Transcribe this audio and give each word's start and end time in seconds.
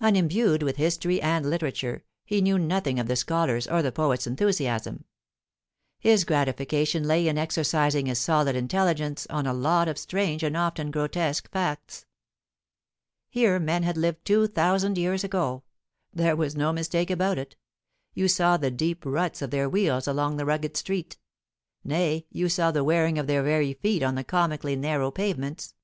Unimbued 0.00 0.62
with 0.62 0.76
history 0.76 1.20
and 1.20 1.44
literature, 1.50 2.02
he 2.24 2.40
knew 2.40 2.58
nothing 2.58 2.98
of 2.98 3.08
the 3.08 3.14
scholar's 3.14 3.66
or 3.68 3.82
the 3.82 3.92
poet's 3.92 4.26
enthusiasm; 4.26 5.04
his 5.98 6.24
gratification 6.24 7.02
lay 7.06 7.28
in 7.28 7.36
exercising 7.36 8.06
his 8.06 8.18
solid 8.18 8.56
intelligence 8.56 9.26
on 9.28 9.46
a 9.46 9.52
lot 9.52 9.86
of 9.86 9.98
strange 9.98 10.42
and 10.42 10.56
often 10.56 10.90
grotesque 10.90 11.50
facts. 11.52 12.06
Here 13.28 13.60
men 13.60 13.82
had 13.82 13.98
lived 13.98 14.24
two 14.24 14.46
thousand 14.46 14.96
years 14.96 15.22
ago. 15.22 15.62
There 16.10 16.36
was 16.36 16.56
no 16.56 16.72
mistake 16.72 17.10
about 17.10 17.36
it; 17.36 17.54
you 18.14 18.28
saw 18.28 18.56
the 18.56 18.70
deep 18.70 19.04
ruts 19.04 19.42
of 19.42 19.50
their 19.50 19.68
wheels 19.68 20.08
along 20.08 20.38
the 20.38 20.46
rugged 20.46 20.74
street; 20.78 21.18
nay, 21.84 22.24
you 22.30 22.48
saw 22.48 22.70
the 22.70 22.82
wearing 22.82 23.18
of 23.18 23.26
their 23.26 23.42
very 23.42 23.74
feet 23.74 24.02
on 24.02 24.14
the 24.14 24.24
comically 24.24 24.74
narrow 24.74 25.10
pavements. 25.10 25.74